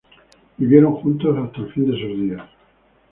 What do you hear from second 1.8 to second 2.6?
de sus días.